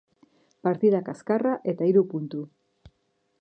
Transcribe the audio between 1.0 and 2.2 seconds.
kaskarra eta hiru